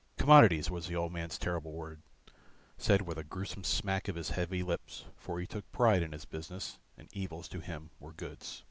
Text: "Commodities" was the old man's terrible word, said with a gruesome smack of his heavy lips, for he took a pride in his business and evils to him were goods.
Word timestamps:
"Commodities" 0.17 0.71
was 0.71 0.87
the 0.87 0.95
old 0.95 1.13
man's 1.13 1.37
terrible 1.37 1.73
word, 1.73 2.01
said 2.75 3.03
with 3.03 3.19
a 3.19 3.23
gruesome 3.23 3.63
smack 3.63 4.07
of 4.07 4.15
his 4.15 4.31
heavy 4.31 4.63
lips, 4.63 5.05
for 5.15 5.39
he 5.39 5.45
took 5.45 5.65
a 5.67 5.77
pride 5.77 6.01
in 6.01 6.11
his 6.11 6.25
business 6.25 6.79
and 6.97 7.07
evils 7.15 7.47
to 7.49 7.59
him 7.59 7.91
were 7.99 8.11
goods. 8.11 8.59